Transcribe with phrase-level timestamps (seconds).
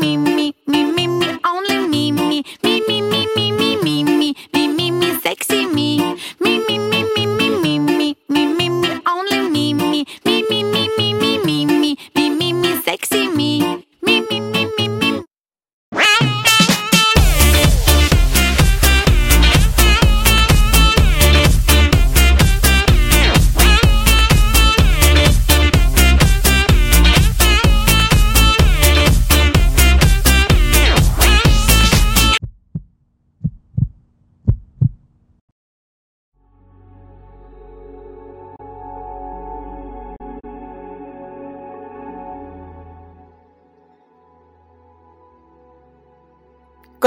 [0.00, 4.68] me, me, me, me, me, only me, me, me, me, me, me, me, me, me,
[4.68, 5.77] me, me, sexy me.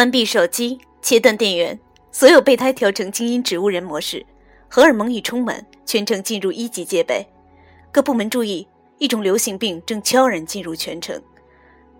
[0.01, 1.79] 关闭手机，切断电源，
[2.11, 4.25] 所有备胎调成静音植物人模式，
[4.67, 7.23] 荷尔蒙已充满，全程进入一级戒备。
[7.91, 11.21] 各部门注意，一种流行病正悄然进入全城。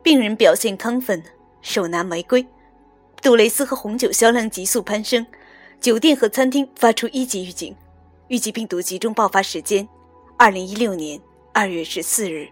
[0.01, 1.21] 病人表现亢奋，
[1.61, 2.43] 手拿玫瑰。
[3.21, 5.23] 杜蕾斯和红酒销量急速攀升，
[5.79, 7.75] 酒店和餐厅发出一级预警。
[8.29, 9.87] 预计病毒集中爆发时间：
[10.37, 11.21] 二零一六年
[11.53, 12.49] 二月十四日。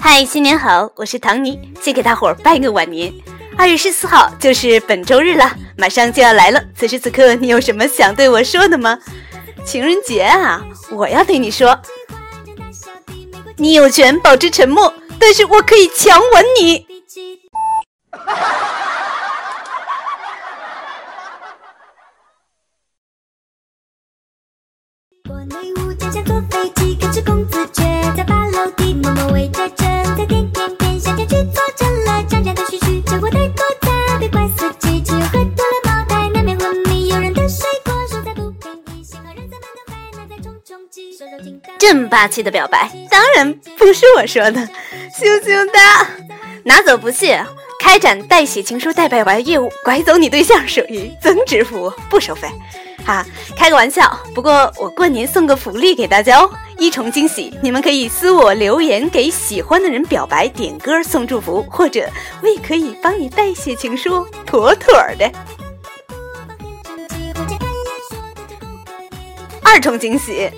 [0.00, 0.90] 嗨，新年好！
[0.96, 3.12] 我是唐尼，先给大伙儿拜个晚年。
[3.56, 6.62] 二月十四号就是本周日了，马上就要来了。
[6.74, 8.98] 此时此刻，你有什么想对我说的吗？
[9.64, 11.78] 情人节啊，我要对你说，
[13.56, 16.87] 你有权保持沉默，但是我可以强吻你。
[41.78, 46.06] 这么霸气的表白，当然不是我说的，羞羞哒，
[46.64, 47.42] 拿走不谢。
[47.88, 52.46] 开展代写情书、代表白业务，拐走你对象属于增值服务，不收费。
[53.02, 53.24] 哈，
[53.56, 54.14] 开个玩笑。
[54.34, 57.50] 不过我过年送个福利给大家哦，一重惊喜！
[57.62, 62.06] 你们可以私我留言给喜欢的人表白、点歌、送祝福，或者
[62.42, 65.32] 我也可以帮你代写情书，妥妥的。
[69.64, 70.50] 二重惊喜！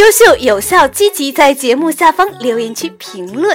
[0.00, 3.54] 优秀、有效、积极，在节目下方留言区评论，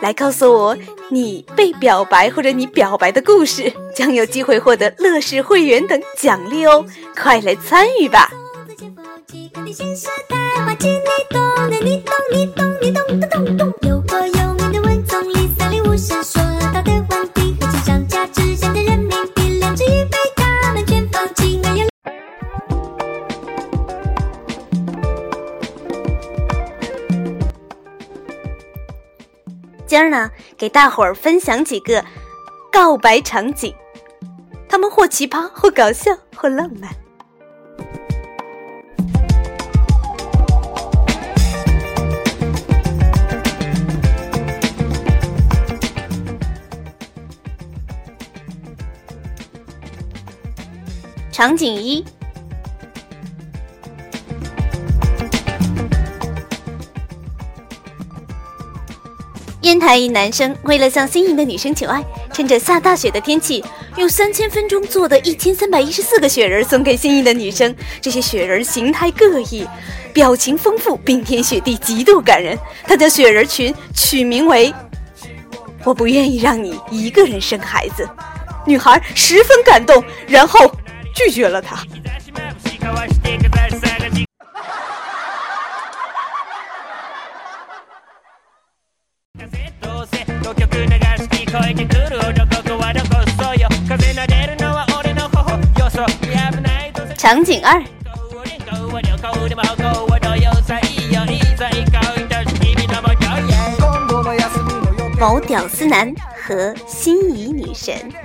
[0.00, 0.74] 来告诉我
[1.10, 6.82] 你被表白或者你表白的故事，将有机会获得乐视会员等奖励哦！
[7.14, 8.32] 快来参与吧！
[13.82, 14.41] 有
[29.92, 32.02] 今儿呢，给大伙儿分享几个
[32.72, 33.74] 告白场景，
[34.66, 36.90] 他们或奇葩，或搞笑，或浪漫。
[51.30, 52.02] 场景一。
[59.72, 63.64] 烟台一男生为了向心仪的女生求爱，趁着下大雪的天气，
[63.96, 67.74] 用三千分钟做的一千三百一十四个雪人送给心仪的女生。
[67.98, 69.66] 这些雪人形态各异，
[70.12, 72.54] 表情丰富，冰天雪地，极度感人。
[72.84, 74.70] 他将雪人群取名为
[75.84, 78.06] “我不愿意让你一个人生孩子”。
[78.68, 80.70] 女孩十分感动，然后
[81.14, 81.82] 拒绝了他。
[97.18, 97.82] 场景二，
[105.20, 106.12] 某屌丝男
[106.42, 108.21] 和心仪女神。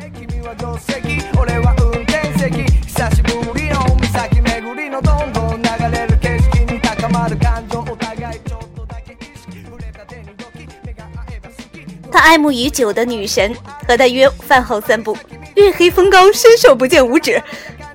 [12.27, 13.55] 爱慕已久的女神
[13.87, 15.17] 和他约饭后散步，
[15.55, 17.41] 月黑风高，伸手不见五指。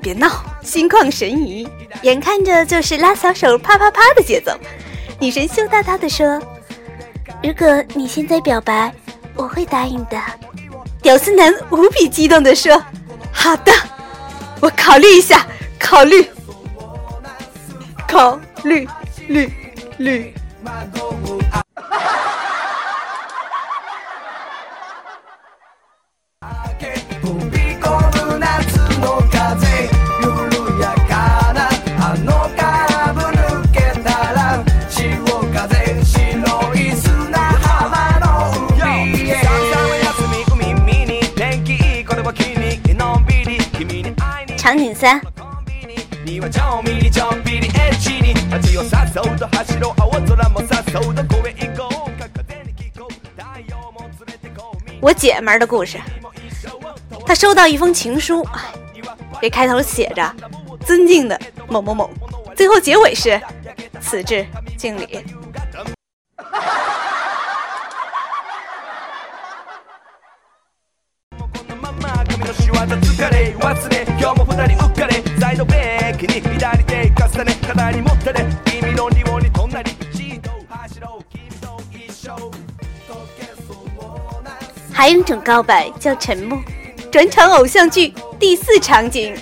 [0.00, 1.68] 别闹，心旷神怡，
[2.00, 4.58] 眼看着就是拉小手啪啪啪的节奏。
[5.20, 6.40] 女神羞答答的说
[7.44, 8.90] ：“如果你现在表白，
[9.36, 10.18] 我会答应的。”
[11.02, 12.82] 屌丝男无比激动的说
[13.30, 13.70] ：“好的，
[14.60, 15.46] 我考虑一下，
[15.78, 16.26] 考虑，
[18.08, 18.88] 考虑，
[19.28, 19.52] 虑，
[19.98, 20.34] 虑。”
[45.02, 45.20] 三。
[55.00, 55.98] 我姐们儿的故事。
[57.26, 58.46] 她收到一封情书，
[59.40, 60.32] 这开头写着
[60.86, 62.08] “尊敬的某某某”，
[62.54, 63.40] 最后结尾是
[64.00, 64.46] “此致
[64.76, 65.24] 敬礼”。
[84.92, 86.58] 还有一种告白叫沉默。
[87.12, 89.34] 转场偶像剧第四场景。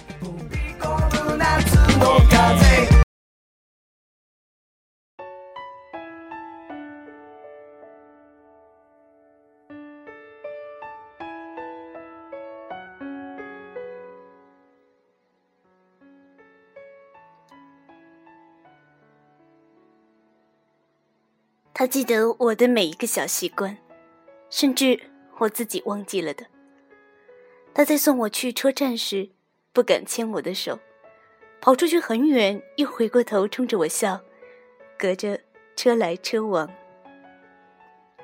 [21.81, 23.75] 他记得我的每一个小习惯，
[24.51, 25.01] 甚至
[25.39, 26.45] 我自己忘记了的。
[27.73, 29.31] 他在送我去车站时，
[29.73, 30.79] 不敢牵我的手，
[31.59, 34.21] 跑出去很远，又回过头冲着我笑，
[34.99, 35.41] 隔着
[35.75, 36.71] 车来车往。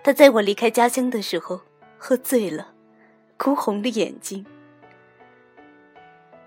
[0.05, 1.63] 他在我离开家乡的时候
[1.97, 2.75] 喝醉了，
[3.39, 4.45] 哭红了眼睛。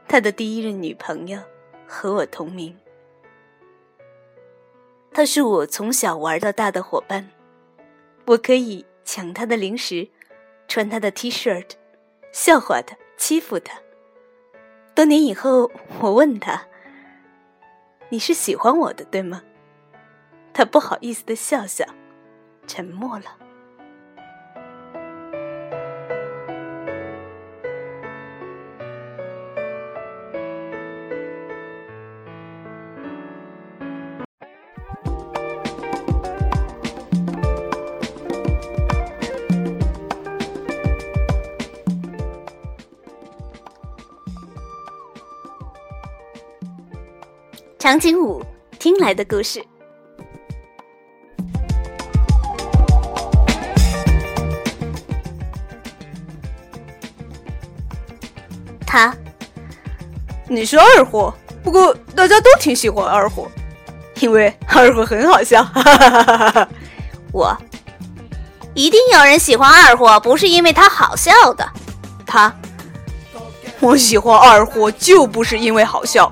[0.08, 1.42] 他的第一任女朋友
[1.88, 2.78] 和我同名。
[5.20, 7.30] 他是我从小玩到大的伙伴，
[8.26, 10.08] 我可以抢他的零食，
[10.66, 11.62] 穿他的 T 恤，
[12.32, 13.78] 笑话他，欺负他。
[14.96, 15.70] 多年以后，
[16.00, 16.68] 我问他
[18.08, 19.44] ：“你是喜欢我的，对吗？”
[20.56, 21.84] 他不好意思的笑笑，
[22.66, 23.26] 沉默了。
[47.90, 48.40] 场景五，
[48.78, 49.66] 听来的故事。
[58.86, 59.12] 他，
[60.48, 61.34] 你是二货，
[61.64, 63.50] 不过大家都挺喜欢二货，
[64.20, 65.64] 因为二货很好笑。
[65.64, 66.70] 哈哈哈哈哈！
[67.34, 67.58] 我，
[68.76, 71.68] 一定有人喜欢二货，不是因为他好笑的。
[72.24, 72.56] 他，
[73.80, 76.32] 我喜欢二货就不是因为好笑。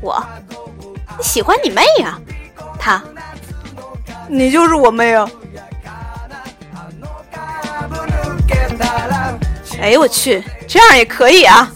[0.00, 0.24] 我，
[1.16, 2.18] 你喜欢你妹呀？
[2.78, 3.02] 他，
[4.28, 5.28] 你就是我妹啊！
[9.80, 11.70] 哎呦我去，这样也可以啊！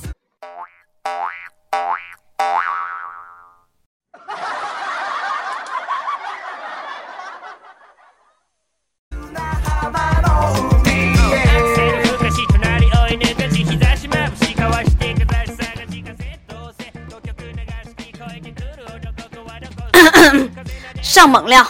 [21.23, 21.65] 上猛料！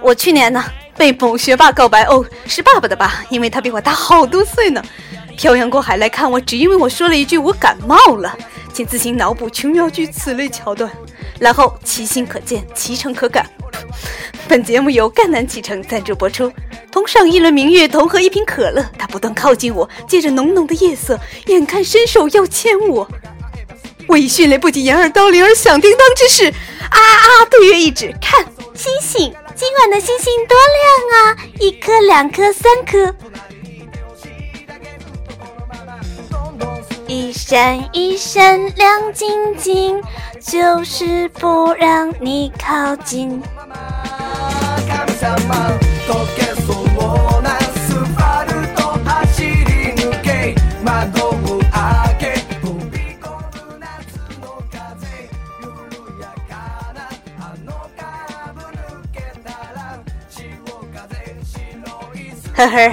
[0.00, 0.64] 我去年呢
[0.96, 3.22] 被某学霸告白哦，是爸爸的吧？
[3.28, 4.82] 因为他比我大好多岁呢。
[5.36, 8.34] 漂洋过海来看我，只因为我说了一句我感冒了，
[8.72, 10.90] 请自行脑补琼瑶剧此类桥段。
[11.38, 13.44] 然后其心可见，其诚可感。
[14.48, 16.50] 本节目由赣南启程赞助播出。
[16.90, 18.82] 同上一轮明月，同喝一瓶可乐。
[18.96, 23.06] 他不断靠近我，借着浓浓的夜色，眼看伸手要牵我。
[24.08, 26.48] 我以迅雷不及掩耳盗铃而响叮当之势，
[26.90, 27.44] 啊啊！
[27.50, 28.44] 对月一指，看
[28.74, 31.36] 星星，今晚的星星多亮啊！
[31.58, 33.14] 一颗、两颗、三颗，
[37.06, 40.00] 一闪一闪亮晶晶，
[40.40, 43.42] 就是不让你靠近。
[62.56, 62.92] 呵呵。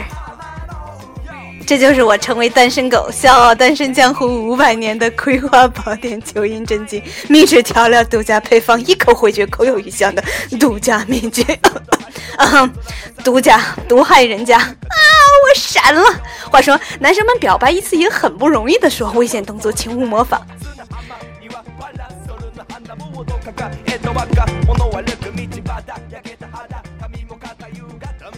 [1.66, 10.22] 这就是我成为单身狗、笑傲单身江湖五百年的葵花宝典九阴真经秘制调料独家配方，一口回绝，口有余香的
[10.60, 11.42] 独家秘诀。
[12.38, 12.70] 啊，
[13.24, 14.74] 独家毒害人家啊！
[14.74, 16.04] 我闪了。
[16.52, 20.46] 话说，男生们表白一次也很不容易的，说危险动作请勿模仿。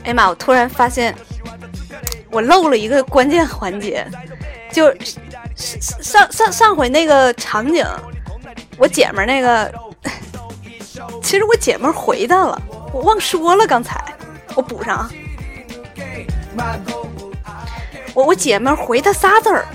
[0.06, 0.30] 哎呀妈！
[0.30, 1.14] 我突然发现。
[2.32, 4.06] 我漏了一个关键环节，
[4.70, 4.94] 就
[5.56, 7.86] 上上上回那个场景，
[8.78, 9.74] 我姐们儿那个，
[11.24, 14.04] 其实我姐们儿回答了，我忘说了，刚才
[14.54, 15.10] 我补上啊。
[18.14, 19.66] 我我姐们儿回他仨字儿，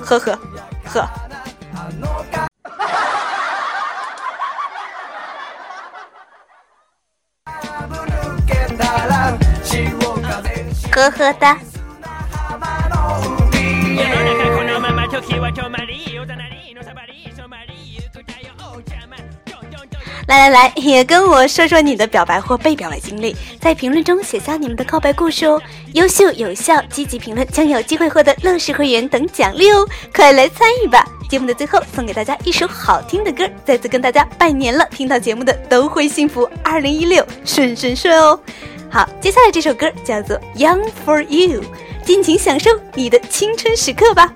[0.00, 0.36] 呵呵
[0.84, 1.08] 呵。
[10.98, 11.56] 呵呵哒。
[20.26, 25.60] 来来来，也跟我说说你的表白或被表白经历，在评论中写下你们的告白故事哦。
[25.94, 31.02] 优秀有效、积极评论将有机会获得乐视会员等奖励哦，快来参与吧！
[31.30, 38.38] 节目的最后送给大家一首好听的歌，再次跟大家拜年了，听到节目的都会幸福，二零一六顺顺顺哦。
[38.90, 41.62] 好接下来这首歌叫做 young for you
[42.04, 44.32] 尽情享受你的青春时刻吧。